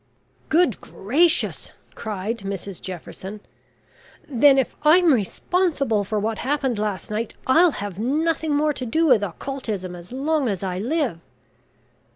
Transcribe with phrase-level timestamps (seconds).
[0.49, 3.39] "Good gracious!" cried Mrs Jefferson;
[4.27, 9.05] "then, if I'm responsible for what happened last night, I'll have nothing more to do
[9.05, 11.19] with Occultism as long as I live."